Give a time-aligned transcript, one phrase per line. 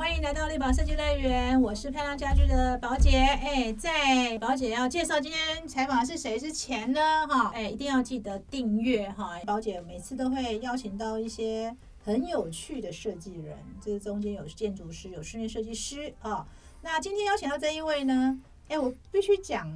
[0.00, 3.18] 欢迎来到丽宝设计乐园，我是漂亮家居的宝姐。
[3.18, 6.98] 哎，在宝姐要介绍今天采访是谁之前呢，
[7.28, 9.38] 哈，哎，一定要记得订阅哈。
[9.44, 16.48] 宝姐每次都会邀请到一些很有趣的设计人，这中间有建筑师，有室内设计师啊。
[16.80, 19.70] 那今天邀请到这一位呢，哎，我必须讲，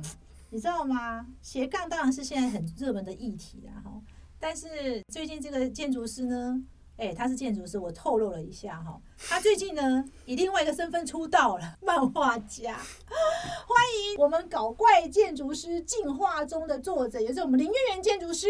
[0.48, 1.27] 你知道吗？
[1.42, 3.92] 斜杠当然是现在很热门的议题啦，哈。
[4.41, 6.64] 但是最近这个建筑师呢？
[6.96, 9.00] 哎，他是建筑师，我透露了一下哈。
[9.18, 12.76] 他最近呢以另外一个身份出道了，漫画家。
[12.76, 18.46] 欢迎我们搞怪建筑师进化中的作者，也是我们林月圆建筑师。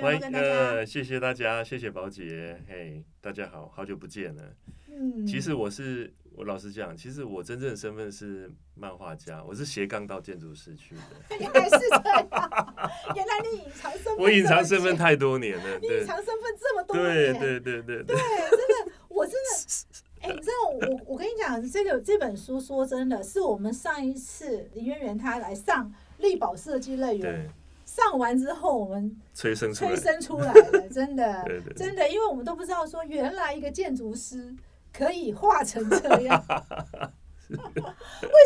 [0.00, 2.60] 欢迎呃，谢谢大家，谢谢宝姐。
[2.68, 4.42] 嘿，大家好，好久不见了。
[4.88, 6.12] 嗯，其实我是。
[6.38, 11.02] 我老实讲，其实我真正的身份是漫画家，我是斜杠到建筑师去的。
[11.36, 12.28] 原来是这样，
[13.16, 15.78] 原来你隐藏身份，我隐藏身份太多年了。
[15.80, 27.50] 你隐藏身份这么多年，对对对对对，真的，我真的， 哎，你知道我，我跟你讲，这个这本书说真的是我们上一次林渊源他来上力宝设计乐园，
[27.84, 31.44] 上完之后我们催生催生出来了， 真的，
[31.74, 34.54] 真的，因为我们都不知道说原来一个建筑师。
[34.92, 36.44] 可以画成这样？
[37.48, 37.56] 为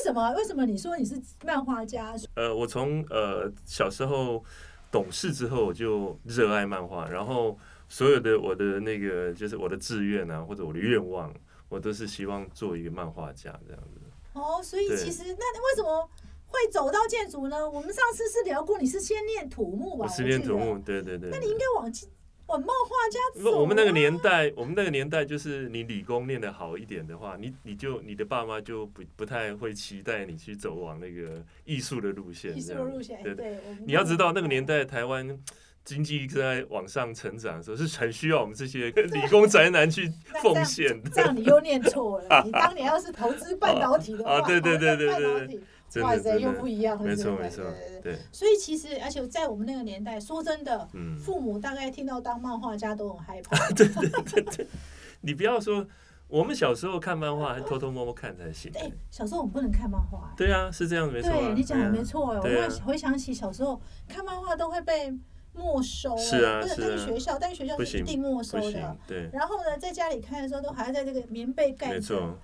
[0.04, 0.30] 什么？
[0.32, 2.14] 为什么你说你是漫画家？
[2.34, 4.44] 呃，我从呃小时候
[4.90, 11.34] 懂事之后，我就热爱漫画，然后所有的我的那个就是我的志愿啊，或者我的愿望，
[11.68, 14.00] 我都是希望做一个漫画家这样子。
[14.34, 16.08] 哦，所以其实那为什么
[16.46, 17.68] 会走到建筑呢？
[17.68, 20.06] 我们上次是聊过，你是先练土木吧？
[20.06, 21.28] 是练土木，对对对。
[21.30, 21.90] 那你应该往。
[22.52, 32.54] 我漫画家，我们那个年代，我们那个年代就是你理工练的好一点的话，你你就你的爸妈就不不太会期待你去走往那个艺术的路线。
[32.54, 33.58] 艺术路线，对对。
[33.86, 35.26] 你要知道，那个年代台湾
[35.82, 40.12] 经济在往上成长的时候，是很需要我们这些 理工宅男去
[40.42, 41.08] 奉献的。
[41.08, 42.42] 这样你又念错了。
[42.44, 45.08] 你当年要是投资半导体的话， 啊，对对对对
[45.46, 45.60] 对。
[46.00, 47.64] 哇塞，又不一样，没错没错，
[48.02, 48.16] 对。
[48.30, 50.88] 所以其实，而且在我们那个年代，说真的，
[51.18, 53.56] 父母大概听到当漫画家都很害怕。
[53.74, 54.66] 对对对对，
[55.20, 55.86] 你不要说，
[56.28, 58.72] 我们小时候看漫画还偷偷摸摸看才行。
[58.76, 60.32] 哎，小时候我们不能看漫画。
[60.36, 61.30] 对啊，是这样没错。
[61.30, 63.78] 对你讲的没错，我回想起小时候
[64.08, 65.10] 看漫画都会被
[65.52, 66.96] 没收，是啊是啊。
[66.96, 68.96] 学校，但是学校是一定没收的。
[69.06, 69.28] 对。
[69.32, 71.94] 然后呢，在家里看的时候，都还要在这个棉被盖着。
[71.94, 72.38] 没错。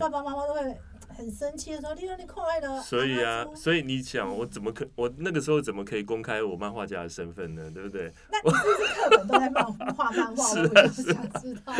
[0.00, 0.76] 爸爸妈妈都会。
[1.08, 2.80] 很生气的时候，你说你快乐。
[2.80, 7.70] 所以啊，所以你想，我怎么可，我那个时候怎么可以公开我漫画家的身份呢？
[7.72, 8.12] 对不对？
[8.30, 10.50] 那你是不是课本都在漫画漫画？
[10.50, 11.74] 我就是想知道。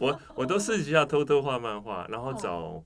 [0.00, 2.82] 我我都私底下偷偷画漫画，然后找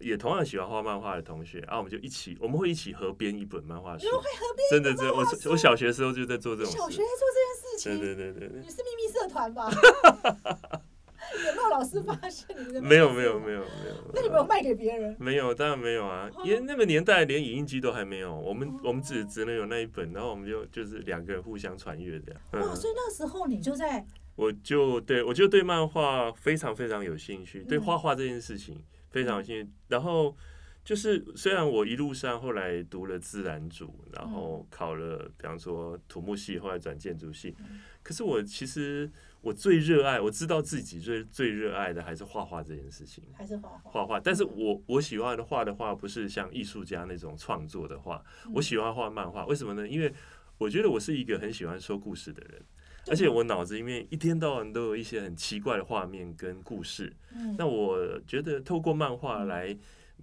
[0.00, 4.06] 也同样喜欢画漫画的同学，然后我们就一起，我们会一起合编一本漫画书。
[4.06, 4.68] 会合编？
[4.70, 6.72] 真的，真的，我我小学时候就在做这种。
[6.72, 7.98] 小学在做这件事情？
[7.98, 8.60] 对对对对。
[8.60, 9.70] 你是秘密社团吧？
[11.46, 12.82] 有没有老师发现你的？
[12.82, 14.10] 没有没有没有没有。
[14.14, 15.16] 那你没有卖给别人？
[15.18, 16.30] 没有，当然没有啊！
[16.44, 22.40] 因为那个年代连影印机都还没有，我们我们只只能有那一本，然后我们就就是两个人互相传阅这样。
[22.52, 22.74] 哇！
[22.74, 24.04] 所以那时候你就在……
[24.34, 29.70] 我就对我就对漫画非常非常有兴趣，对画画这件事情非常有兴趣。
[29.88, 30.36] 然后
[30.84, 37.54] 就是虽然我一路上后来读了自然组，然后考了比方说土木系，后来转建筑系，
[38.02, 39.10] 可是我其实。
[39.42, 43.90] 我最热爱，我知道自己最最热爱的还是画画这件事情，还是画画。
[43.90, 49.44] 画画，但是我我喜欢的画的画不是像艺术家那种创作的画，我喜欢画漫画。
[49.46, 49.86] 为什么呢？
[49.86, 50.10] 因为
[50.56, 52.62] 我觉得我是一个很喜欢说故事的人，
[53.08, 57.12] 而且我脑子里面一天到晚都有一些很奇怪的画面跟故事。
[57.58, 59.76] 那我觉得透过漫画来。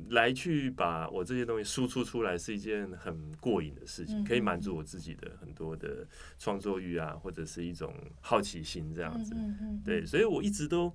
[0.10, 9.36] 来去把我这些东西输出出来是一件很过瘾的事情，可以满足我自己的很多的创作欲啊，或者是一种好奇心这样子。
[9.86, 10.92] 对，所以我一直都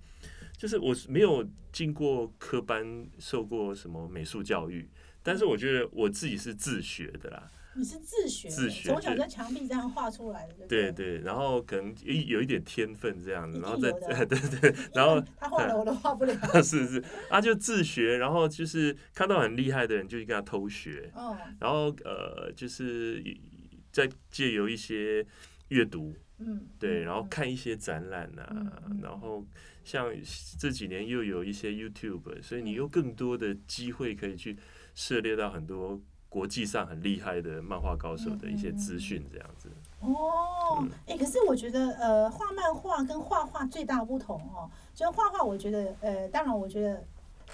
[0.57, 4.89] 就是我没有经过科班，受过什么美术教育，
[5.23, 7.51] 但是我觉得我自己是自学的啦。
[7.77, 13.91] 你是自学，自学从小在墙壁这样画出来的，对对，然后可能一有一点天分这样子，然后再
[14.27, 23.23] 对对，然后 他画的我都画不了， 是是，他就自学，然后就是看到很厉害的人就去跟他偷学，哦，然后呃就是
[23.91, 25.27] 在借由一些
[25.69, 29.21] 阅读，嗯，对，然后看一些展览啊，然。
[29.21, 29.45] 后
[29.85, 30.11] 像
[30.59, 34.57] 这几年又有一些 YouTube，所以你有更多的机会可以去
[34.95, 36.01] 涉猎到很多。
[36.35, 39.71] 国际上很厉害的漫画高手的一些资讯，这样子。
[40.01, 47.05] 哦，哎，可是我觉得，呃，画漫画跟画画最大不同哦，就画画，我觉得，呃，当然，我觉得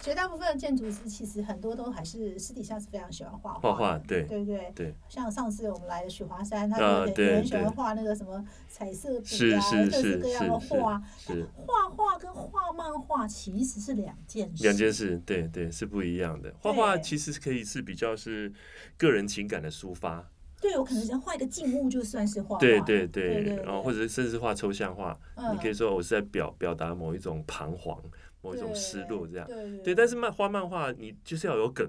[0.01, 4.73] 绝大部分的建筑师其实很多都还是私底下是非常喜欢画画画的，画对对不对？
[4.75, 11.03] 对，像上次我们来的许华山，他就很喜欢对画那个什么彩色是笔啊，是是各式各样的是画。
[11.19, 14.63] 是画画跟画漫画其实是两件事。
[14.65, 16.53] 两件事，对对是不一样的。
[16.61, 18.51] 画画对其实可以是比较是
[18.97, 20.27] 个人情感的抒发，
[20.61, 22.59] 对，我可能想画一个静物，就算是画画。
[22.59, 28.03] 对对对对，然后或者甚至画抽象画，嗯你可以说我是在表表达某一种彷徨、
[28.43, 29.47] 某一种失落这样。
[29.47, 31.89] 对对对，但是漫画漫画你就是要有梗，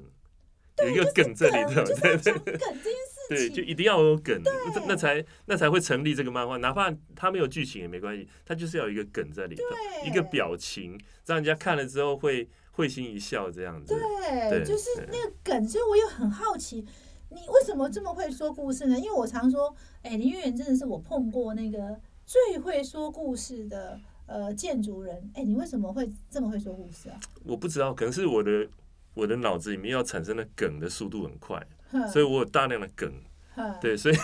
[0.84, 6.58] 有一个梗在里头，就是对对梗这件事对，就一定要有梗，那那才那才会成立这个漫画。
[6.58, 9.64] 哪怕它没有剧情也没关系，它就是要有一个梗在里头，
[10.06, 13.94] 一个表情，让人家看了之后会会心一笑这样子。
[13.94, 16.86] 对，对就是那个梗，所以我又很好奇，
[17.30, 18.98] 你为什么这么会说故事呢？
[18.98, 23.98] 因为我常说，哎，林月圆真的是我碰过那个最会说故事的
[24.32, 25.32] 呃建筑人。
[25.34, 27.20] 哎，你为什么会这么会说故事啊？
[27.44, 28.68] 我不知道，可能是我的
[29.14, 31.62] 我的脑子里面要产生的梗的速度很快，
[32.12, 33.12] 所以我有大量的梗。
[33.82, 34.16] 对，所以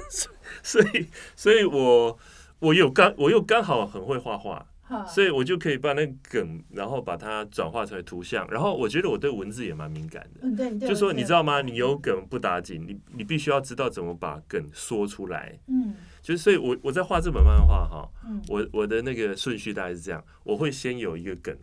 [0.62, 1.06] 所以
[1.36, 2.18] 所以我
[2.58, 4.66] 我有刚我又刚好很会画画，哼
[5.06, 8.46] 所以我就可以把那个梗，然后把它转化成图像。
[8.50, 10.40] 然后我觉得我对文字也蛮敏感的。
[10.42, 11.62] 嗯，对，对就说你知道吗？
[11.62, 15.58] 你有梗不打紧，你你必须要知道怎么把梗说出来。
[15.68, 21.54] 嗯就是所以我，我在画这本漫画哈，嗯我我的那个顺序大概是这样：我会先有一个梗，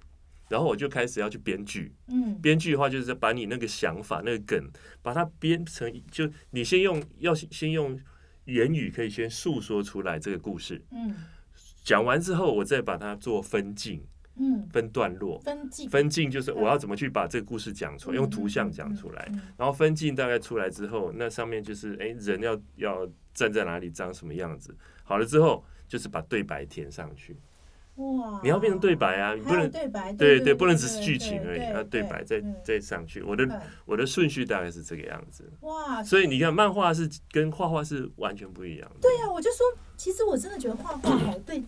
[0.50, 1.94] 然后我就开始要去编剧。
[2.10, 4.70] 嗯编剧的话，就是把你那个想法、那个梗，
[5.02, 8.00] 把它编成，就你先用要先用
[8.46, 11.16] 言语可以先诉说出来这个故事，嗯
[11.92, 14.02] 讲完之后，我再把它做分镜、
[14.38, 15.38] 嗯，分段落。
[15.42, 24.74] 分镜分镜就是我要怎么去把这个故事讲出来，用图像讲出来。，嗯嗯嗯然后分镜大概出来之后，那上面就是哎人要要站在哪里，长什么样子。
[25.04, 27.34] 好了之后，就是把对白填上去。
[27.98, 33.22] 嗯哇，你要变成对白啊，你不能对白，对对，不能只是剧情而已，要对白再嗯再上去。
[33.22, 35.44] 我的我的顺序大概是这个样子。
[35.60, 38.96] 哇，所以你看，漫画是跟画画是完全不一样的。
[39.02, 39.66] 对啊，我就说，
[39.98, 41.62] 其实我真的觉得画画好，对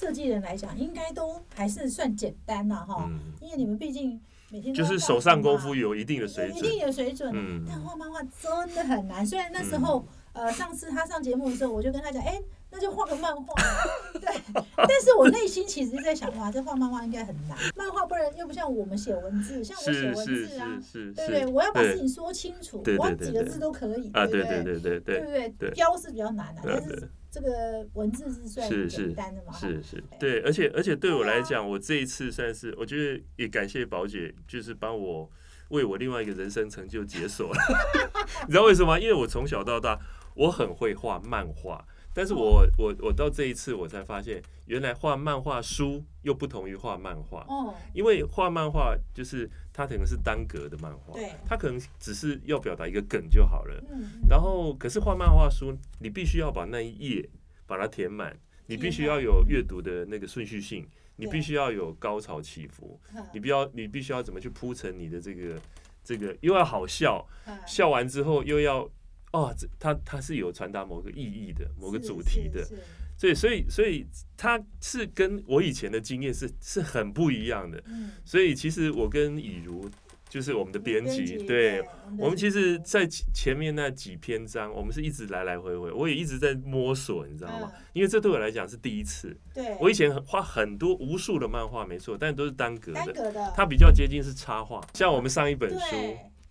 [0.00, 4.18] 设计人来讲，应该都还是算简单了哈，嗯，因为你们毕竟
[4.50, 6.62] 每天都就是手上功夫有一定的水准一。
[6.62, 7.30] 定有水准。
[7.34, 10.02] 嗯，但画漫画真的很难，虽然那时候、
[10.32, 13.52] 呃上次他上节目的时候，我就跟他讲，哎、那就画个漫画，
[14.18, 14.40] 对。
[14.76, 21.46] 但是我内心其实在想，哇，这画漫画应该很难，漫画不然又不像我们写文字，像我写文是是字啊是，是对不对？
[21.46, 25.48] 我要把事情说清楚，我几个字都可以，啊，不对对对对对对，不对？
[25.58, 35.30] 对标是比较难的、但是这个文字是算简单的嘛，是是，对，而且而且对我来讲，我这一次算是，我觉得也感谢宝姐，就是帮我
[35.68, 37.60] 为我另外一个人生成就解锁了。
[38.46, 38.98] 你知道为什么吗？
[38.98, 39.98] 因为我从小到大，
[40.34, 47.46] 我很会画漫画，但是我我我到这一次我才发现，原来画漫画书又不同于画漫画。
[47.48, 49.48] 哦，因为画漫画就是
[49.80, 53.82] 它可能是单格的漫画，它可能只是要表达一个梗就好了。
[53.90, 57.26] 嗯，然后，可是画漫画书，你必须要把那一页
[57.66, 60.86] 把它填满，你必须要有阅读的那个顺序性，
[61.16, 65.58] 你必须要有高潮起伏，嗯你必要你必须要怎么去铺陈你的这个
[66.04, 68.86] 这个，又要好笑，嗯笑完之后又要
[69.32, 72.76] 哦，这它它是有传达某个意义的，某个主题的，是是。
[72.76, 72.78] 所
[73.28, 74.06] 以所以所以
[74.36, 77.82] 他是跟我以前的经验是是很不一样的。
[77.86, 79.90] 嗯，所以其实我跟以如
[80.28, 81.82] 就是我们的编辑，对，
[82.16, 87.68] 我们其实，在前前面那几篇章，我们是一直来来回回，我也一直在摸索，你知道吗？
[87.74, 89.36] 嗯因为这对我来讲是第一次。
[89.52, 94.80] 对，我以前很画很多无数的漫画，没错，但都是单格的，单格的，它比较接近是插画。
[94.94, 95.96] 像我们上一本书，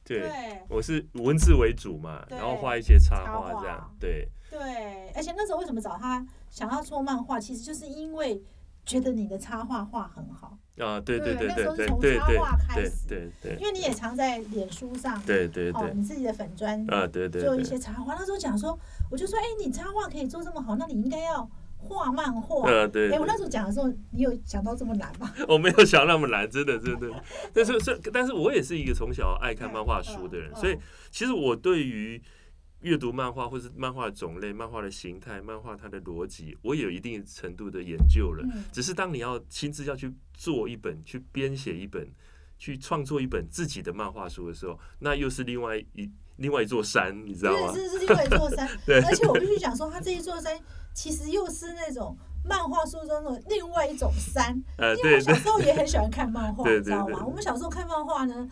[0.04, 8.42] 对对，对我是文字为主嘛，然后画一些插画这样，对，对，而且那时候为什么找他想要做漫画，其实就是因为
[8.86, 12.20] 觉得你的插画画很好，啊，对对对那对对
[13.08, 18.16] 对对因为你也常在脸书上，对对哦，对，你自己的粉砖啊，对对做一，些插画。
[18.16, 18.78] 那时候讲说，
[19.12, 22.68] 我就说，哎，你插画可以做这么好，那你应该要画漫画。
[22.68, 25.32] 呃，对，哎，我那时候讲的时候，你有想到这么难吗？
[25.48, 27.08] 我没有想那么难，真的真的。
[27.54, 30.76] 但是是，但是我也是一个从小爱看漫画书的人，嗯所以
[31.12, 32.20] 其实我对于
[32.82, 38.44] 阅读漫画或是漫画的种类、漫画的形态、漫画它的逻辑，我也有一定程度的研究了。
[38.54, 42.10] 嗯，只是当你要亲自要去做一本、去编写一本、
[42.58, 47.74] 去创作一本自己的漫画书的时候，那又是另外一另外一座山，你知道吗？
[47.74, 50.58] 是另外一座山， 对而且我必须讲说，它这一座山
[50.94, 54.64] 其实又是那种漫画书中的另外一种山。
[54.78, 57.26] 呃，因为我小时候也很喜欢看漫画， 你知道吗？
[57.26, 58.50] 我们小时候看漫画呢，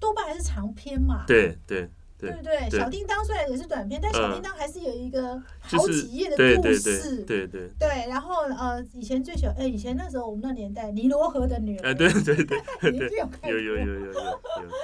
[0.00, 1.24] 多半还是长篇嘛。
[1.24, 1.88] 对对
[2.20, 2.68] 对不对？
[2.70, 7.16] 对小叮当虽然也是短片，但小嗯叮当还是有一个好几页的故对对事。
[7.26, 12.44] 对对对，对然后呃，以前最喜欢，哎，以前那时候我们那年代，尼罗河的女儿，哎，对对对
[12.92, 13.50] 对， 有看。
[13.50, 14.12] 有有有有有有，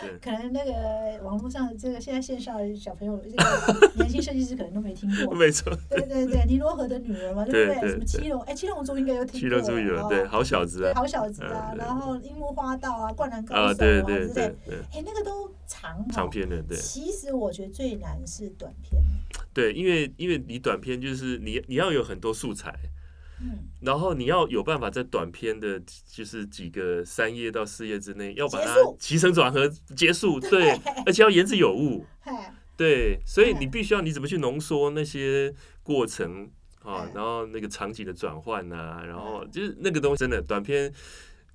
[0.00, 0.18] 对。
[0.20, 5.34] 可能那个网络上这个现在线上的小朋友，这个年轻设计师可能都没听过。
[5.36, 7.90] 没错，对对对，尼罗河的女儿嘛，对不对？
[7.90, 8.40] 什么七龙？
[8.42, 9.58] 哎，七龙珠应该有听七过。
[9.58, 14.54] 龙珠有对，哦好小子啊，好小子啊，嗯然后樱木花道啊，灌篮高啊，手啊之类对对。
[14.66, 19.00] 对，哎，那个都长哈长篇的对其实我觉得最难是短片。
[19.52, 22.74] 对，因为因为你短片就是你你要有很多素材，
[23.40, 25.80] 嗯，然后你要有办法在短片的，
[26.10, 30.70] 就是几个三页到四页之内，要把它起承转合结束，对，
[31.04, 32.04] 而且要言之有物，
[32.76, 36.50] 对，所以你必须要你怎么去浓缩那些过程
[36.82, 40.92] 啊，然后那个场景的转换呐，然后嗯就是那个东西真的短片，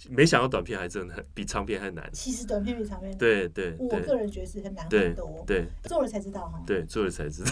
[0.10, 5.44] 没想到短片还真的很比长片还难，其实短片比长片难，对对我对个人觉得是很难很多。
[5.46, 6.64] 对做了才知道哈。
[6.66, 7.52] 对，做了才知道。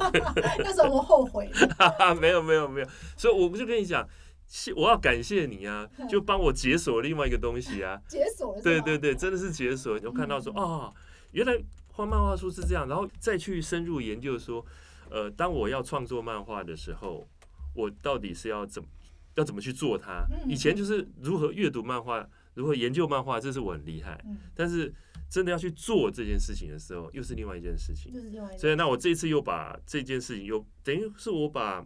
[0.58, 1.50] 那时候我后悔
[2.20, 4.06] 没有没有没有，所以我就跟你讲，
[4.46, 8.00] 谢我要感谢你啊，就帮我解锁另外一个东西啊。
[8.08, 8.62] 解锁了。
[8.62, 9.98] 对对对，真的是解锁。
[10.04, 10.92] 我看到说嗯啊，
[11.32, 11.56] 原来
[11.92, 14.64] 画漫画书是这样，然后再去深入研究说，
[15.10, 17.28] 呃，当我要创作漫画的时候，
[17.74, 18.88] 我到底是要怎么
[19.36, 20.26] 要怎么去做它？
[20.30, 24.20] 嗯以前就是如何阅读漫画，如何研究漫画，这是我很厉害。
[24.26, 24.92] 嗯，但是
[25.30, 28.12] 真的要去做这件事情的时候，又是另外一件事情。
[28.58, 31.84] 所以，那我这次又把这件事情又等于是我把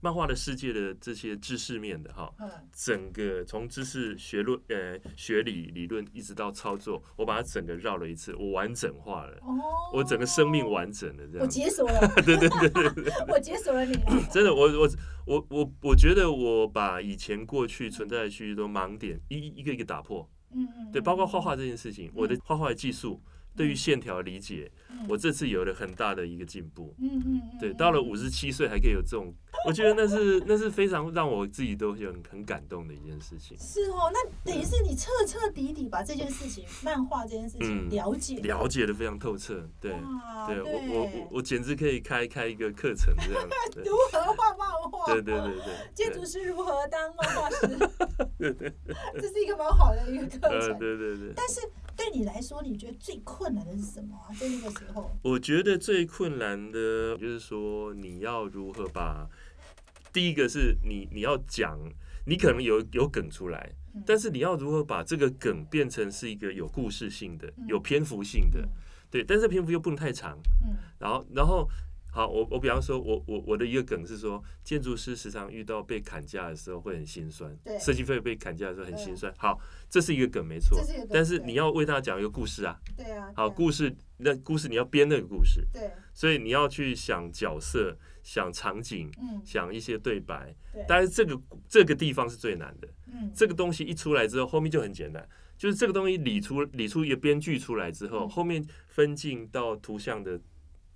[0.00, 9.58] 漫画的世界的这些知识面的哈，嗯，整个从知识学论呃学理理论一直到操作，我把它整个绕了一次，我完整化了，哦，
[9.92, 11.46] 我整个生命完整了这我样我。
[11.46, 14.28] 解锁了，对对对对对， 我解锁了你了。
[14.32, 14.88] 真的，我我
[15.26, 20.92] 我我我觉得我把以前过去存在的许多盲点一一个一个打破，嗯嗯。
[20.92, 23.20] 对，包括画画这件事情，我的嗯画画的技术。
[23.58, 26.94] 对于线条理解，嗯我这次有了很大的一个进步。
[27.00, 27.58] 嗯嗯嗯。
[27.58, 29.34] 对，嗯到了五十七岁还可以有这种，
[29.66, 33.58] 我觉得那是那是非常让我自己都很很感动的一件事情。
[33.58, 45.12] 是哦，那等于是你彻彻底底把这件事情，漫画这件事情嗯了解了解的非常透彻，对，哇对我我我我简直可以开开一个课程这样， 对如何画漫画？
[45.12, 47.66] 对对对对， 建筑师如何当漫画师？
[49.20, 50.78] 这是一个蛮好的一个课呃程。
[50.78, 51.60] 对对对，但是
[51.96, 54.30] 对你来说，你觉得最困难的是什么啊？
[54.38, 59.28] 在那个时候，我觉得最困难的就是说你要如何把，
[60.12, 61.78] 第一个是你你要讲，
[62.26, 68.68] 你可能有有梗出来，嗯但是你要如何把这个梗变成是一个有故事性的、嗯有篇幅性的嗯，
[69.10, 70.38] 对，但是篇幅又不能太长。
[70.64, 71.68] 嗯然后，然后，
[72.18, 79.32] 好，我我比方说，我我我的一个梗是说，建筑师时常遇到被砍价的时候会很心酸，对设计费被砍价的时候很心酸。
[79.38, 79.56] 好，
[79.88, 80.76] 这是一个梗没错
[81.08, 82.76] 但是你要为他讲一个故事啊。
[82.96, 90.52] 对啊，好，故事那故事你要编那个故事，对，所以你要去想角色、想场景、嗯，想一些对白。
[90.72, 95.24] 对，但是这个这个地方是最难的，嗯，这个东西一出来之后，后面就很简单。
[95.56, 100.40] 就是这个东西理出理出一个编剧出来之后，嗯后面分镜到图像的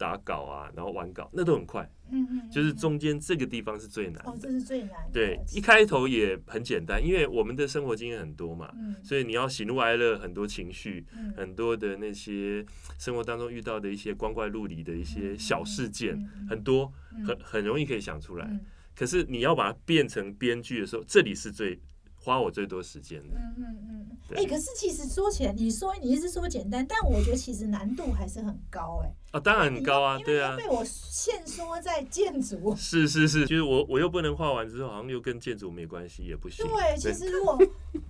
[0.03, 1.89] 打稿啊，然后完稿，那都很快。
[2.11, 4.39] 嗯嗯，就是嗯中间这个地方是最难哦，的。
[4.41, 5.11] 这是最难的。
[5.13, 12.67] 对，一开头也很简单，因为我们的生活经验很多嘛，嗯所以你要喜怒哀乐很多情绪，嗯很多的那些
[12.99, 16.19] 生活当中遇到的一些光怪陆离的一些小事件，
[16.49, 18.47] 很多嗯很很容易可以想出来。
[18.47, 18.61] 嗯
[18.95, 21.81] 可是你要把它变成编剧的时候，这里是最
[22.23, 23.37] 花我最多时间的。
[23.37, 32.75] 嗯嗯嗯，对哎、可是其实说起来，你说你一直说简单，但我觉得其实难度还是很高哎、啊，当然很高啊，因为被我限缩在建筑。
[32.77, 36.65] 是是是，就是我我又不能画完之后，好像又跟建筑没关系，也不行。
[36.67, 37.59] 对，其实如果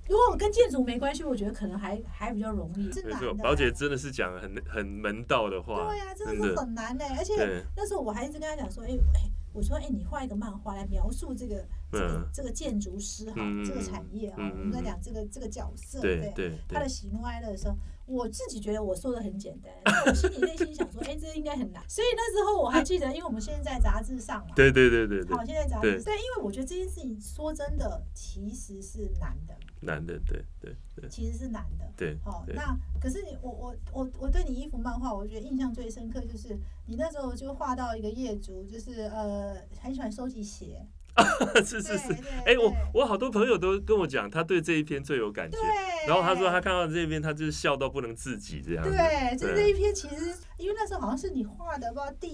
[0.09, 2.93] 如果跟建筑没关系，我觉得可能还还比较容易。
[2.93, 3.43] 是没错，难的。
[3.45, 12.29] 宝姐真的是讲很很门道的话，对啊、真真的是很难哎、而且，那时候我还一直跟他讲说，哎、哎、我说哎、你画一个漫画来描述这个这个、嗯。
[12.33, 21.83] 这个建筑师哈，嗯这个产业哈，嗯我们在讲这个这个角色，对对他的，喜怒哀乐的时候，我自己觉得我说的很简单，但我心里内心想说，哎、这应该很难。
[21.89, 25.37] 所以那时候我还记得，因为我们现在在杂志上嘛，对对对对对。
[25.37, 26.03] 好，，现在杂志对。
[26.03, 31.85] 对，因为我觉得这件事情说真的其实是难的，男的，对对对其实是男的。
[31.97, 40.87] 对好，对，那可是你我我我我对你衣服漫画，我觉得印象最深刻就是你那时候就画到一个业主，就是呃很喜欢收集鞋，
[41.65, 42.13] 是是是
[42.47, 45.57] 哎，我我好多朋友都跟我讲，他对这一篇最有感觉。
[45.59, 48.91] 对，然后他说他看到这一篇，他就是笑到不能自己这样子。
[48.91, 52.29] 对，就对这一篇其实因为那时候好像是你画的，不知道第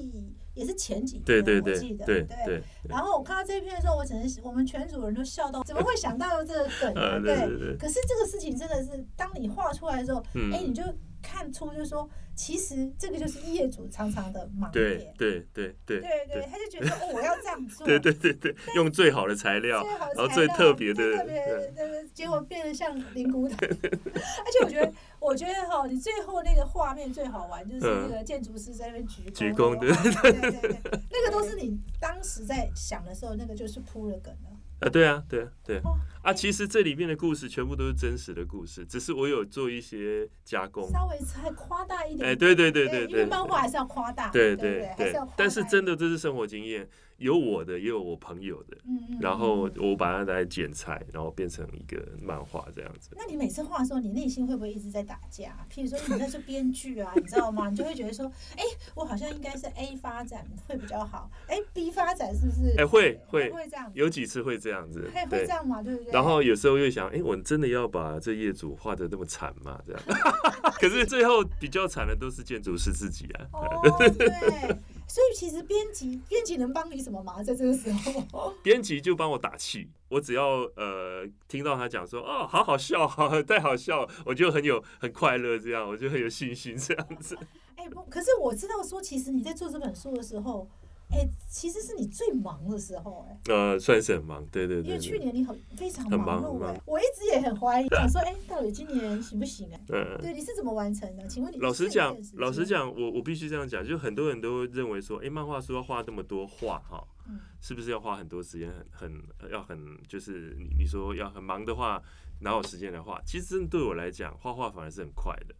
[0.58, 2.36] 也是前几篇，对对对我记得对对。
[2.44, 7.58] 对，然后我看到这一篇的时候，我只能我们全组人都笑到，怎么会想到这个梗对对。
[7.58, 10.52] 对，可是这个事情真的是，当你画出来的时候，嗯。
[10.52, 10.82] 哎，你就
[11.22, 15.14] 看出，就是说，其实这个就是业主常常的盲对点。
[15.16, 16.26] 对对对对。
[16.26, 22.08] 对，他就觉得哦，我要这样做，对对对对，用最好的材料，最好的然后最特别的最特别的，对。
[22.14, 23.56] 结果变得像灵骨塔。
[23.62, 29.86] 而且我觉得，我觉得哈，你最后那个画面最好玩，就是那个建筑师在那边鞠躬鞠躬的，
[30.22, 34.50] 对对对对，那个都是你当时在想的时候，那个就是铺了梗了。
[34.80, 35.98] 啊，对啊，对啊，对哦
[36.28, 40.86] 啊，其实这里面的故事全部都是真实的故事，只是我有做一些加工。
[40.90, 42.28] 稍微再夸大一点。
[42.28, 53.08] 哎，对对对对因为，漫画还是要夸大，对对对但是真的这是生活经验，有我的，也有我朋友的，嗯，嗯嗯，然后嗯我把它来剪裁，然后变成一个漫画这样子。
[53.16, 55.66] 那你每次画的时候，你内心会不会一直在打架？
[55.72, 57.70] 譬如说你那是编剧啊，你知道吗？
[57.70, 58.62] 你就会觉得说，哎、
[58.94, 62.74] 我好像应该是 A 发展会比较好，哎、b 发展是不是？
[62.76, 65.54] 哎会会会这样，有几次会这样子会，会这。
[65.54, 66.12] 样嘛，对不对？
[66.18, 69.80] 然后有时候又想，哎，我真的要把这业主画的那么惨吗？
[69.86, 70.02] 这样，
[70.80, 73.46] 可是最后比较惨的都是建筑师自己啊。
[73.52, 74.28] 哦，对，
[75.06, 77.40] 所以其实编辑编辑能帮你什么忙？
[77.44, 77.92] 在这个时
[78.32, 87.38] 候，编辑就帮我打气，我只要呃听到他讲说哦，好好笑，好 太好笑，我就很有很快乐，这样我就很有信心这样子。
[87.76, 90.68] 哎、不，可是我知道说，其实你在做这本书的时候，
[91.10, 93.38] 哎、其实是你最忙的时候、哎。
[93.46, 100.18] 呃，算是很忙，对对因对因，为去年你很非常很忙碌我一直也很怀疑，想说哎、到底今年行不行哎、嗯。
[100.20, 101.26] 对，你是怎么完成的？
[101.26, 112.00] 请问你老实讲老实，讲，我我必须这样讲，就很多人都认为说，哎、漫画书要画那么多画哈，嗯是不是要花很多时间，很很要很就是你你说要很忙的话，
[112.40, 113.20] 哪有时间来画？
[113.26, 115.54] 其实对我来讲，画画反而是很快的。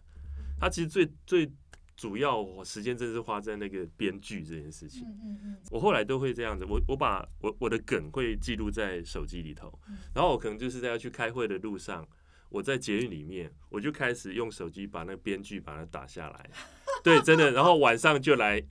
[0.61, 1.51] 它其实最最
[1.99, 5.03] 主要我时间真的是花在那个编剧这件事情。
[5.05, 9.77] 嗯嗯嗯，我后来都会这样子，我我把我我的梗会记录在手机里头。
[9.89, 12.07] 嗯，然后我可能就是在要去开会的路上，
[12.51, 16.51] 我在捷运里面，我就开始用手机把那个编剧把它打下来，
[17.03, 18.65] 对，真的，然后晚上就来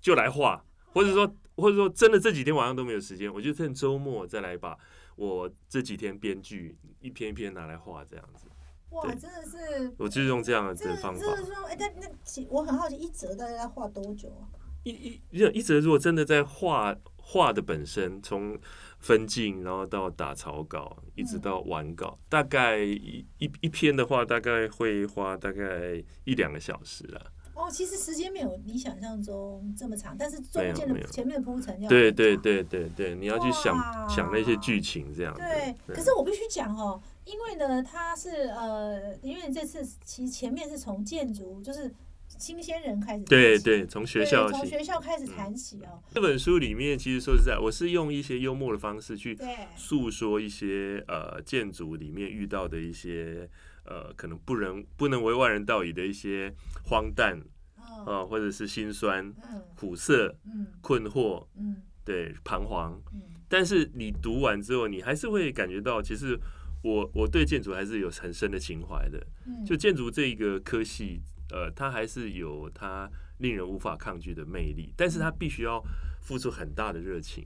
[0.00, 4.76] 就来画，或者说或者说真的这几天晚上都没有时间，我就趁周末再来把
[5.14, 8.48] 我这几天编剧一篇一篇拿来画，这样子，
[8.94, 11.36] 哇，真的是，我就是用这样的这的方法这。
[11.36, 14.46] 是说，哎、但那其我很好奇，一折大概要画多久啊？
[14.84, 15.20] 一一
[15.54, 18.58] 一折如果真的在画画的本身，从
[18.98, 27.32] 分镜然后到打草稿，一直到完稿，大概一一一篇的话，大概会花大概一两个小时了。
[27.54, 33.74] 哦，其实时间没有你想象中这么长，但是中间的前面的铺陈要对对对对对，你要去想
[34.08, 35.40] 想那些剧情这样子。
[35.40, 41.92] 对，可是我必须讲哦，因为呢，它是呃，因为这次其实前面是从建筑，就是
[42.28, 44.58] 新鲜人开始对对，从学校起。
[44.58, 53.48] 从学校开始谈起哦，这本书里面，其实说实在，我是用一些幽默的方式去对，诉说一些呃建筑里面遇到的一些
[53.84, 57.40] 呃可能不能不能为外人道矣的一些荒诞
[57.76, 59.62] 哦，啊、或者是心酸、嗯。
[59.76, 60.66] 苦涩、嗯。
[60.80, 61.82] 困惑，嗯。
[62.04, 63.00] 对彷徨。
[63.14, 66.38] 嗯，但是你读完之后，你还是会感觉到，其实
[66.84, 69.18] 我我对建筑还是有很深的情怀的。
[69.46, 71.20] 嗯就建筑这一个科系，
[71.50, 75.82] 呃，它还是有它令人无法抗拒的魅力，但是它必须要
[76.20, 77.44] 付出很大的热情。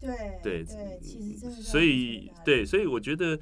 [0.00, 3.40] 对对对，其实真的所以对，所以我觉得。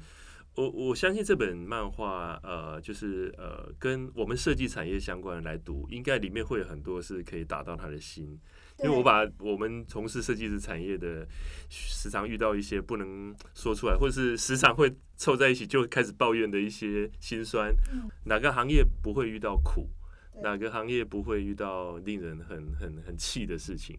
[0.55, 8.39] 我我相信这本漫画，呃，就是呃，跟我们设计产业相关的来读，应该里面会有很多是可以打到他的心。
[8.79, 11.27] 因为我把我们从事设计师产业的，
[11.69, 17.71] 时常遇到一些不能说出来，或者是时常会凑在一起就开始抱怨的一些辛酸。
[17.93, 19.87] 嗯哪个行业不会遇到苦？
[20.41, 23.95] 哪个行业不会遇到令人很很很气的事情？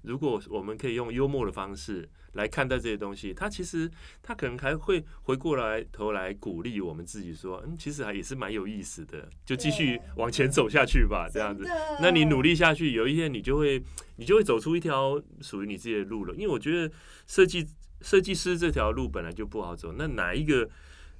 [0.00, 3.90] 如果我们可以用幽默的方式来看待这些东西，他其实
[4.22, 11.66] 他可能还会回过来头来鼓励我们自己说，嗯，其实还也是蛮有意思的，就继续往前走下去吧，这样子
[12.00, 13.82] 那你努力下去，有一天你就会，
[14.16, 16.34] 你就会走出一条属于你自己的路了。
[16.34, 16.92] 因为我觉得
[17.26, 17.66] 设计
[18.02, 20.68] 设计师这条路本来就不好走，那哪一个？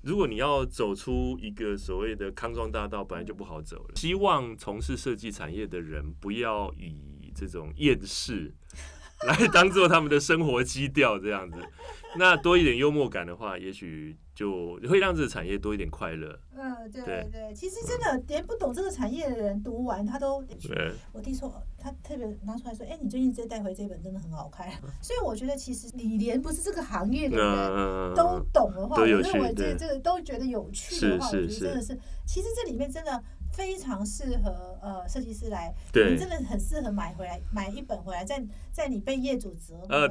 [0.03, 3.97] 如果你要走出一个所谓的康庄大道，本来就不好走了。
[3.97, 8.55] 希望从事设计产业的人不要以这种厌世
[9.23, 11.59] 来当做他们的生活基调，这样子。
[12.19, 16.39] 那多一点幽默感的话，也许就会让这个产业多一点快乐。
[16.57, 20.43] 嗯，对对对，其实真的连不懂这个产业的人读完，他都，
[21.13, 24.67] 我弟说，他特别拿出来说，哎、你最近这带回这本真的很好看。
[25.03, 33.23] 所以我觉得，其实你连不是这个行业的人嗯，都懂的话，我认为这这个都觉得有趣的话，我觉得是是真的是，其实这里面真的
[33.57, 40.09] 非常适合呃设计师来，对你真的很适合买回来买一本回来，在在你被业主折磨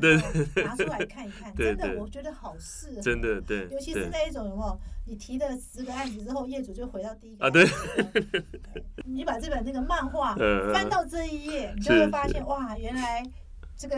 [0.64, 4.80] 拿出来看一看，真的我觉得好适合，真的对，尤其是那一种有没有？
[5.08, 7.64] 你提了十个案子之后，业主就回到第一个啊对
[9.06, 13.24] 你把这本那个漫画嗯翻到这一页，你就会发现哇，原来
[13.78, 13.96] 这个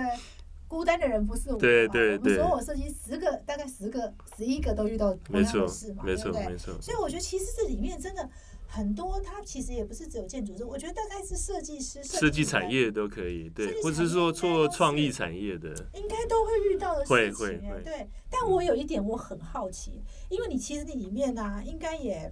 [0.68, 6.48] 孤单的人不是我嘛，对对我们所有设计十个大概十个十一个都遇到同没错样的事嘛，没错对不对？
[6.50, 8.30] 没错，所以我觉得其实这里面真的
[8.68, 18.10] 很多，它其实也不是只有建筑师，我觉得大概是设计师、设计产业都可以，对，或者是说做创意产业的，应该都会遇到的事会情哎，会会对。
[18.30, 22.32] 但我有一点我很好奇，因为你其实你里面呢、啊，应该也。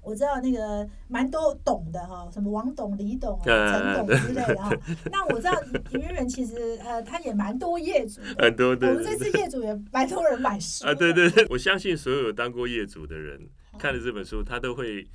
[0.00, 4.70] 我知道那个蛮多懂的哈，什么王董、李董、啊、陈董之类的哈。
[5.10, 5.52] 那我知道
[5.90, 8.36] 营运人其实呃，他也蛮多业主的。
[8.46, 13.38] 很多对我们这次业主也蛮多人买书啊，对的对对，我相信所有有当过业主的人
[13.76, 15.06] 看了这本书，他都会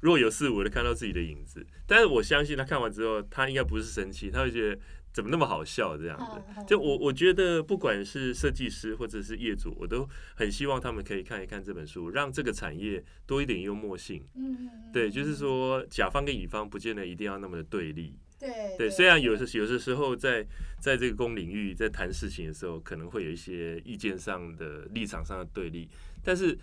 [0.00, 1.66] 若有似无的看到自己的影子。
[1.86, 4.80] 但是我相信他看完之后，他应该不是生气，他会觉得
[5.12, 6.64] 怎么那么好笑这样子。
[6.66, 14.22] 就我我觉得，不管是设计师或者是业主，我都很希望他们可以看一看这本书，让这个产业多一点幽默性。
[14.34, 18.14] 嗯对，就是嗯说甲方跟乙方不见得一定要那么的对立。
[18.38, 20.46] 对对，虽然有时有的时候在
[20.78, 25.88] 在这个公领域在谈事情的时候，可能会有一些意见上的立场上的对立，
[26.22, 26.56] 但是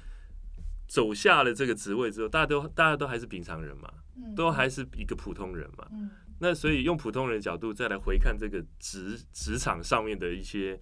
[0.87, 5.87] 走下了这个职位之后，大家都大家都还是平常人嘛，嗯都还是一个普通人嘛。
[5.91, 10.77] 嗯那所以用普通人的角度再来回看这个职职场上面的一些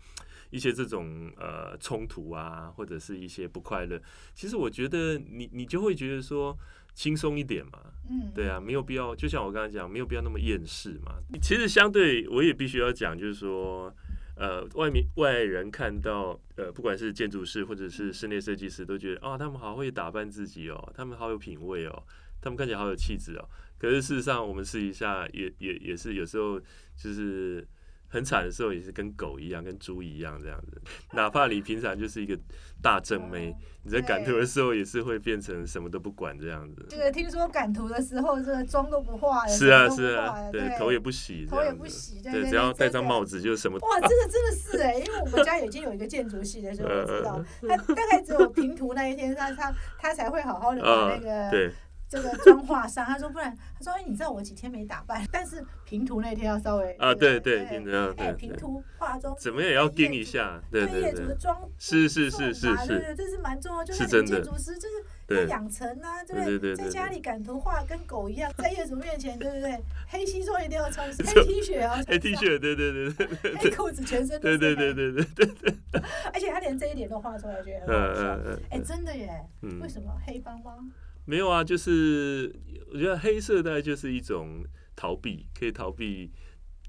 [0.49, 4.01] 一些这种呃冲突啊，或者是一些不快乐，
[4.33, 6.57] 其实我觉得你你就会觉得说
[6.95, 7.79] 轻松一点嘛。
[8.09, 11.13] 嗯，对啊，没有必要，就像我刚才讲，没有必要那么厌世嘛。
[11.39, 13.95] 其实相对我也必须要讲，就是说，
[14.35, 22.03] 呃，外面外人看到，呃，不管是建筑师或者是室内设计师，都觉得哦，他们好会打扮自己哦，他们好有品味哦，
[22.41, 23.47] 他们看起来好有气质哦。
[23.77, 26.59] 可是事实上，我们试一下，也也也是有时候
[26.95, 27.67] 就是
[28.13, 30.81] 很惨的时候，也是跟狗一样，跟猪一样这样子。
[31.11, 32.39] 哪怕你平常就是一个
[32.81, 36.85] 大正妹，你在赶图的时候也是会变成什么都不管这样子。
[36.87, 43.33] 这个听说赶图的时候，这个妆都不化了，是啊是，啊对，头也不洗，头也不洗，对对，只要戴上帽子。
[43.33, 43.79] 子就什么。
[43.79, 51.71] 哇，这个真的是哎，因为我们家已经有一个建筑系的，所以我知道， 嗯他大概只有平图那一天，他他他才会好好的把啊那，个对，
[52.13, 53.03] 这个妆化上。
[53.05, 63.83] 他说不然，他说哎，你知道我几天没打扮，但是平图那天要稍微啊，对对，平常哎，平图化妆怎么也要盯一下，对对业对对，主的妆是是是是是，这是蛮重要。
[63.83, 69.83] 就是建筑师，就是养成啊，对不对在家里赶图画跟狗一样，在业主面前，对不对？
[70.07, 75.75] 黑西装一定要穿， 黑 T 恤啊，黑 T 恤，对对对对黑裤子，全身对对对对对对对，
[76.33, 78.39] 而且他连这一点都画出来，觉得嗯很好笑。
[78.45, 79.29] 嗯哎，嗯真的耶？
[79.61, 80.77] 嗯为，什么黑帮吗？
[81.25, 82.53] 没有啊，就是
[82.91, 84.63] 我觉得黑色大概就是一种
[84.95, 86.31] 逃避，可以逃避，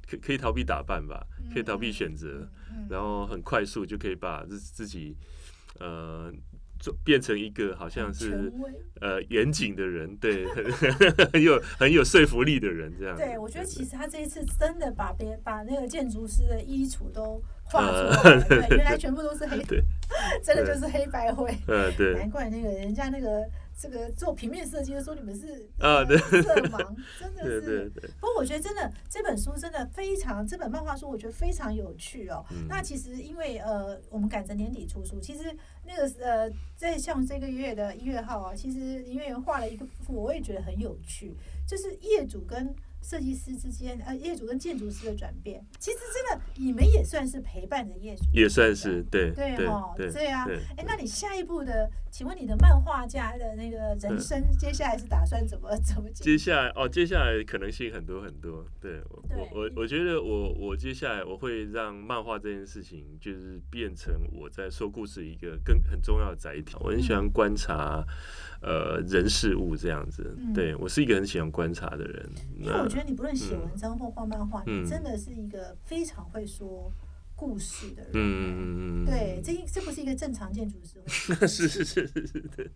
[0.08, 5.16] 可可以逃避打扮吧，可以逃避选择，嗯，然后很快速就可以把自自己
[5.80, 6.32] 呃
[6.78, 8.52] 做变成一个好像是。
[9.00, 10.64] 呃严谨的人，对，很
[11.32, 13.14] 很有很有说服力的人，这样。
[13.14, 19.82] 对，我觉得其实他这一次真的把别把那个建筑师的衣橱都画出呃来了，对， 原来全部都是黑，对
[20.42, 21.54] 真的就是黑白灰。
[21.66, 23.44] 呃对难怪那个人家那个
[23.76, 26.78] 这个做平面设计的说你们是啊对色盲，
[27.18, 27.60] 真的是。
[27.60, 32.44] 对对，不过我觉得真的这本书真的非常，这本漫画书我觉得非常有趣哦。
[32.50, 41.34] 嗯那其实因为呃，我们赶着年底出书，其实那个呃，在像这个月的一月号啊，其实林月圆画了一个幅，我也觉得很有趣，
[41.66, 42.74] 就是业主跟
[43.04, 45.62] 设计师之间，呃，业主跟建筑师的转变。
[45.78, 50.46] 其实真的，你们也算是陪伴着业主，也算是对对对哦，对对啊。
[50.46, 50.56] 对。
[50.78, 56.08] 哎，那你下一步的，请问你的漫画家的那个人生，接下来是打算怎么怎么？
[56.14, 58.64] 接下来哦，接下来可能性很多很多。
[58.80, 66.74] 对我对我我我觉得我我接下来我会让漫画这件事情，就是变成我在说故事一个更很重要的载体。
[66.80, 68.02] 我很喜欢观察
[68.64, 70.34] 呃人事物这样子。
[70.38, 72.28] 嗯对我是一个很喜欢观察的人。
[72.58, 76.90] 因为我觉得你不论写嗯文章或画漫画，嗯你真的是一个非常会说
[77.36, 78.12] 故事的人。
[78.14, 81.06] 嗯嗯嗯嗯，对，这一这不是一个正常建筑师会
[81.46, 82.70] 是是是是是对，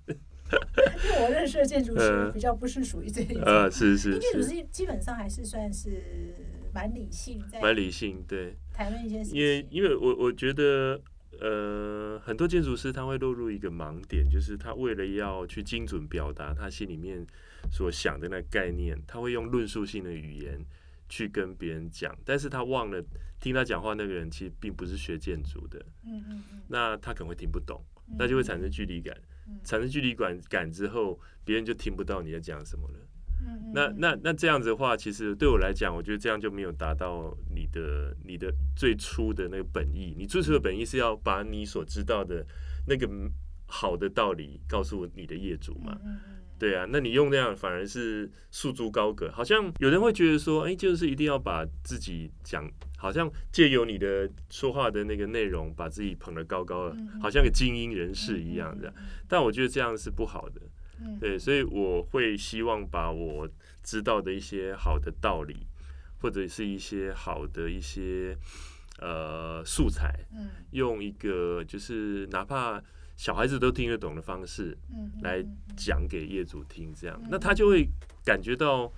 [1.04, 3.42] 因为我认识的建筑师呃比较不是属于这一种。
[3.46, 6.34] 呃是是是建筑是，师基本上还是算是
[6.74, 8.56] 蛮理性，在蛮理性对。
[8.72, 9.66] 谈论一些事因为。
[9.70, 11.00] 因为我我觉得，
[11.40, 17.24] 呃，很多建筑师他会落入一个盲点，就是他为了要去精准表达他心里面
[17.70, 20.64] 所想的那个概念，他会用论述性的语言
[21.08, 23.02] 去跟别人讲，但是他忘了
[23.40, 32.98] 听他讲话那个人其实并不是学建筑的，嗯嗯嗯那他可能会听不懂，嗯，那就会产生距离感，嗯产生距离感感之后，别人就听不到你在讲什么了。
[33.40, 40.14] 嗯那那那这样子的话，其实对我来讲，我觉得这样就没有达到你的你的最初的那个本意。
[40.16, 42.44] 你最初的本意是要把你所知道的
[42.86, 43.08] 那个
[43.66, 45.98] 好的道理告诉你的业主嘛。
[46.04, 46.18] 嗯
[46.58, 58.92] 对啊，那你用那样反而是束之高阁，好像有人会觉得说，哎，就是一定要把自己讲，好像借由你的说话的那个内容，把自己捧得高高的，好像个精英人士一样的。
[59.28, 60.60] 但我觉得这样是不好的。
[61.20, 63.48] 对，所以我会希望把我
[63.82, 65.66] 知道的一些好的道理，
[66.20, 68.36] 或者是一些好的一些
[69.00, 70.48] 呃素材，嗯。
[70.72, 72.82] 用一个就是哪怕。
[73.18, 75.44] 小孩子都听得懂的方式，嗯来
[75.76, 77.84] 讲给业主听，这样，那他就会
[78.24, 78.92] 感觉到，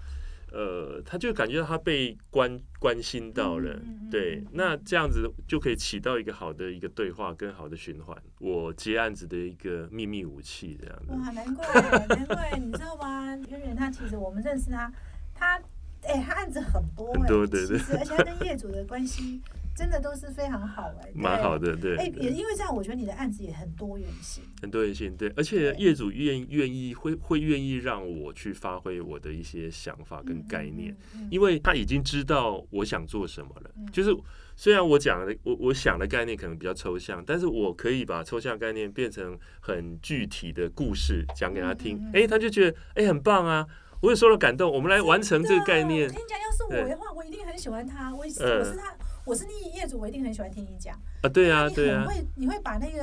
[0.52, 11.12] 呃，他就感觉到他被关关心到了，对，那这样子就可以起到一个好的一个对话跟好的循环，我接案子的一个秘密武器，这样子。
[11.12, 11.66] 哇，难怪，
[12.08, 13.36] 难怪，你知道吗？
[13.48, 14.92] 圆圆他其实我们认识他，
[15.34, 15.56] 他，
[16.02, 19.40] 哎，他案子很多，很多，对对，而且他跟业主的关系。
[19.81, 21.97] 真的都是非常好哎，蛮好的，对。
[21.97, 24.45] 哎，也因为这样，我觉得你的案子也很多元性。
[24.61, 30.95] 很多元性，对，而且业主愿愿意会会愿意让我去发挥我的一些想法跟概念，
[31.31, 33.71] 因为他已经知道我想做什么了。
[33.90, 34.14] 就是
[34.55, 41.99] 虽然我讲的我我想的概念可能比较抽象，但是我可以把抽象概念变成很具体的故事讲给他听。
[42.12, 43.66] 哎，他就觉得哎很棒啊，
[44.03, 44.71] 我也受了感动。
[44.71, 46.07] 我们来完成这个概念。
[46.07, 48.12] 我跟你讲，要是我的话，我一定很喜欢他。
[48.12, 48.95] 我我是他。
[49.24, 51.28] 我是你业主，我一定很喜欢听你讲啊！
[51.28, 53.02] 对啊，对啊，你会你会把那个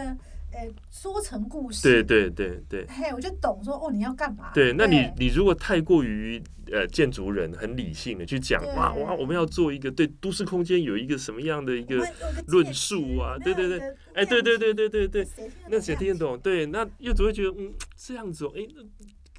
[0.52, 2.86] 呃说成故事，对对对对。
[2.88, 4.52] 嘿，我就懂说哦，你要干嘛？
[4.54, 12.06] 对，那你你如果太过于呃建筑人很理性的去讲哇哇，我们要做一个对都市空间有一个什么样的一个
[12.48, 13.38] 论述啊？
[13.44, 13.80] 对对对，
[14.14, 15.28] 哎，对对对对对对，
[15.70, 16.38] 那谁听得懂？
[16.40, 18.68] 对，那业主会觉得嗯这样子哦，哎。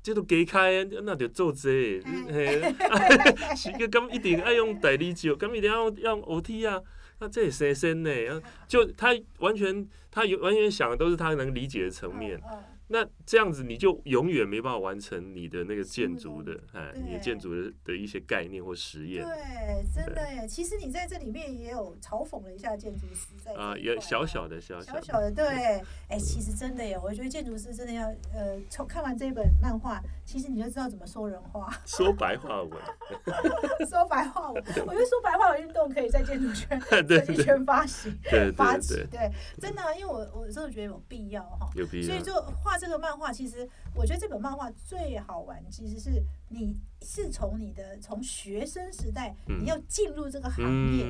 [0.09, 2.01] 这都给开，那就做这，
[2.33, 2.63] 嘿，
[3.55, 6.81] 是个咁一定爱用代理酒，咁一定要用 O T 啊，
[7.19, 8.11] 那这也生生呢，
[8.67, 9.09] 就他
[9.41, 12.41] 完全，他有完全想的都是他能理解的层面。
[12.91, 19.23] 那这样子你就永远没办法完成你的那个建筑的，哎，你的建筑的的一些概念或实验。
[19.23, 20.49] 对，真的耶。
[20.49, 25.45] 其实你在这里面也有嘲讽了一下建筑师，在啊，也小小的小小小的对。
[26.09, 32.73] 哎，其实真的耶，我觉得建筑师真的要呃，从看完这本漫画，其实你就知道怎么说人话， 说白话文，
[33.87, 34.65] 说白话文。
[34.87, 38.19] 我觉得说白话文运动可以在建筑圈、设计圈发行、
[38.57, 38.95] 发起。
[39.11, 42.07] 对，真的，因为我我真的觉得有必要哈，有必要。
[42.07, 42.78] 所以就画。
[42.79, 50.65] 这个漫画其实，我觉得这本漫画最好玩，其实是你是从你的从学生时代，你要进入这个行
[50.97, 51.05] 业，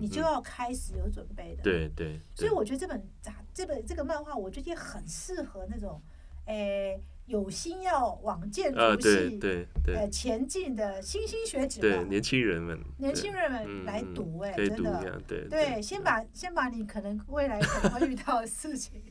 [0.00, 1.62] 你就要开始有准备的。
[1.62, 2.20] 对对。
[2.34, 6.00] 所以我觉得这本杂这本这个漫画，我觉得也很适合那种，
[6.44, 19.02] 诶，有心要往建筑系对对呃前进的新兴学子，对年轻人们，年轻人们来读，哎，真的，对对，先把先把你可能未来可能会遇到的事情。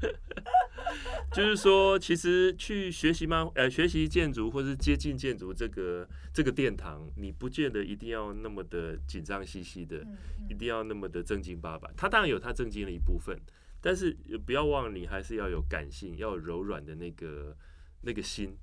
[1.32, 3.50] 就是说，其实去学习吗？
[3.54, 10.06] 呃，学习建筑或是接近建筑这个这个殿堂，你不见得一定要那么的紧张兮兮的，
[10.48, 11.90] 一定要那么的正经八百。
[11.96, 13.38] 它当然有它正经的一部分，
[13.80, 17.54] 但是不要忘了，你还是要有感性，要有柔软的那个
[18.02, 18.56] 那个心，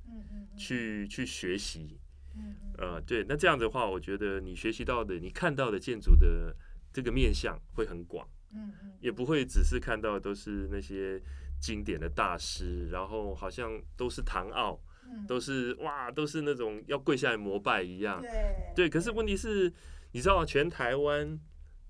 [0.58, 2.00] 去去学习。
[2.78, 6.56] 呃，对，那这样的话，我觉得你学习到的，你看到的建筑的
[6.92, 8.28] 这个面相会很广。
[8.56, 11.22] 嗯嗯，也不会只是看到都是那些
[11.60, 14.80] 经典的大师，然后好像都是唐奥，
[15.28, 18.22] 都是哇，都是那种要跪下来膜拜一样。
[18.22, 18.30] 对
[18.76, 19.72] 对，可是问题是，
[20.12, 21.40] 你知道全台湾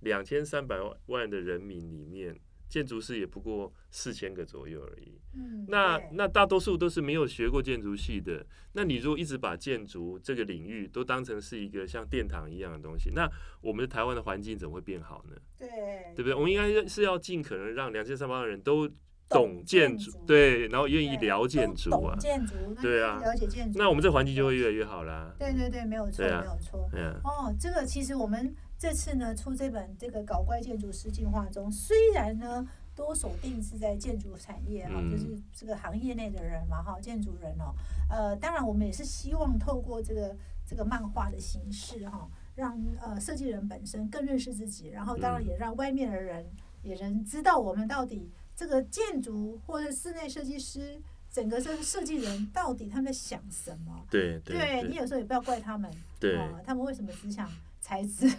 [0.02, 2.40] 两千三百万的人民里面。
[2.76, 5.18] 建筑师也不过四千个左右而已。
[5.34, 8.46] 嗯，那那大多数都是没有学过建筑系的。
[8.74, 13.26] 那你如果一直把建筑这个领域都当成是一个像殿堂一样的东西，那
[13.62, 15.38] 我们的台湾的环境怎么会变好呢？
[15.58, 15.70] 对，
[16.18, 16.34] 对不对？
[16.34, 18.90] 我们应该是要尽可能让两千三百万人都
[19.30, 25.34] 懂建筑，对，然后愿意聊建筑啊，建筑，对啊，了解建筑，那我们这环境就会越来越好啦。
[25.40, 26.90] 对对对，没有错，没有错。
[27.24, 28.54] 哦，这个其实我们。
[28.78, 37.74] 这次呢，出这本这个搞怪建筑师进化中，虽然呢多锁定是在建筑产业哈，就是这个行业内的人嘛哈，建筑人哦，
[38.10, 40.36] 呃，当然我们也是希望透过这个
[40.68, 46.46] 这个漫画的形式哈，让呃设计人本身更认识自己，然后当然也让外面的人
[46.84, 54.06] 也能知道我们到底这个建筑或者室内设计师整个这个设计人到底他们在想什么？
[54.10, 57.50] 对对，你有时候也不要怪他们，对，他们为什么只想。
[57.86, 58.26] 才子，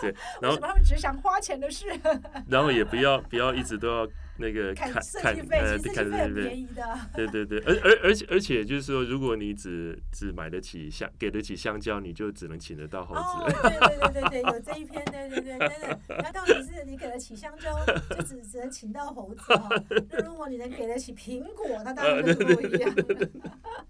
[0.00, 1.84] 对， 然后他们只想花钱的事，
[2.48, 6.98] 然后也不要不要一直都要那个看看设计费，呃其实设看计费很对便宜的。
[7.14, 13.54] 对对对，而而而且而且就是说，如果你只只买得起香，给得起香蕉，你就只能请得到猴哦，子。
[13.62, 15.98] 对对对对对，有这一篇，对对对，真的。
[16.08, 17.72] 那到底是你给得起香蕉，
[18.10, 19.68] 就只只能请到猴子哈。
[20.10, 23.04] 那如果你能给得起苹果，那当然就是不一样了。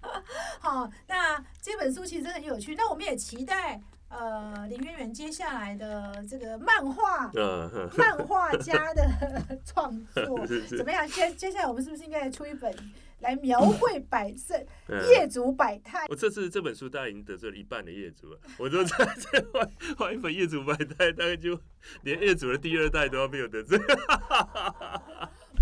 [0.61, 2.75] 好，那这本书其实很有趣。
[2.75, 11.07] 那我们也期待呃林渊源接下来的这个漫画嗯，漫画家的创作 怎么样？
[11.09, 12.73] 接接下来我们是不是应该出一本
[13.21, 14.57] 来描绘百胜
[14.89, 16.07] 嗯业主百态？
[16.09, 21.59] 我这次这本书大概已经得罪了一半的业主了， 我都在这换换一本业主百态，大概就
[22.03, 23.79] 连业主的第二代都要被我得罪。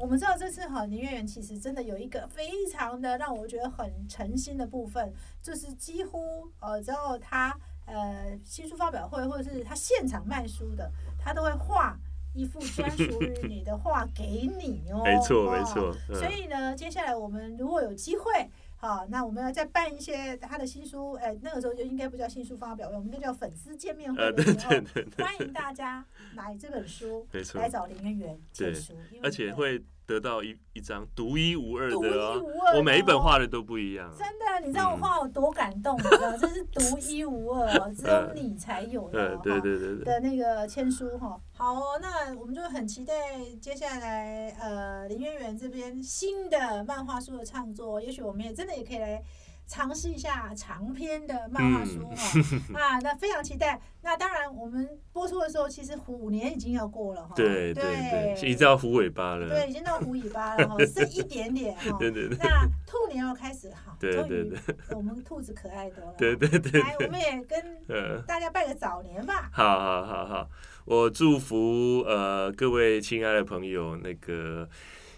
[0.03, 6.21] 我们知道这次哈林月圆其实真的有一个非常的让我觉得很诚心的部分，就是几乎
[6.61, 11.99] 呃只要他呃新书发表会或者是他现场卖书的，他都会画
[12.35, 15.03] 一幅专属于 你的画给你哦。
[15.05, 18.31] 没错哦没错，嗯所以呢，接下来我们如果有机会，
[18.77, 32.79] 好，那我们要再办一些他的新书，哎，那个时候就应该不叫新书发表会，我们就叫粉丝见面会呃，对的时候，对对对，欢迎大家买这本书没错来，找林渊源借书，而且会得到一一张独一无二的独一哦，无二哦。
[32.79, 34.13] 我每一本画的都不一样。
[34.19, 39.41] 真的，你知道我嗯画我多感动，你知道， 这是独一无二哦，只有你才有的呃，哦。
[39.45, 43.15] 对对对对，的那个签书哈，好哦，那我们就很期待
[43.61, 49.23] 接下来呃林渊源这边新的漫画书的创作，也许我们也真的也可以来
[49.67, 52.41] 尝试一下长篇的漫画书哈、
[52.79, 53.81] 啊，那非常期待。
[54.03, 59.49] 那当然，我们播出的时候，其实虎年已经要过了哈，对对对，已经到虎尾巴了。
[59.49, 61.97] 对，已经到虎尾巴了哈， 剩一点点哈。
[61.99, 64.59] 对对对那兔年要开始哈，对对对
[64.91, 66.15] 我们兔子可爱多了。
[66.19, 69.49] 对对对来，我们也跟呃， 大家拜个早年吧。
[69.51, 70.51] 好好好好，
[70.85, 74.69] 我祝福呃各位亲爱的朋友，那个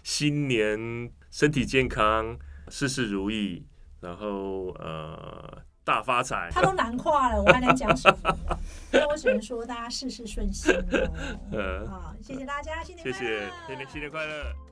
[0.03, 3.65] 新年身体健康，事事如意，
[4.07, 6.49] 然后呃大发财。
[6.49, 8.57] 他都难跨了，我还能讲什么呢？
[8.91, 11.11] 那我只能说大家事事顺心哦。
[11.51, 13.39] 呃 啊，谢谢大家，新年谢快乐！
[13.39, 14.66] 谢，新年新年快乐。